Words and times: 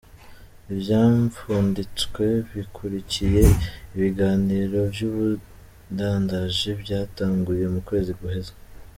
Ivyapfunditswe 0.73 2.25
bikurikiye 2.53 3.43
ibiganiro 3.95 4.77
vy'ubudandaji 4.93 6.69
vyatanguye 6.81 7.65
mu 7.75 7.81
kwezi 7.87 8.11
guheze. 8.19 8.51